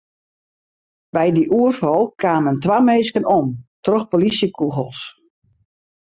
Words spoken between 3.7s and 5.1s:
troch plysjekûgels.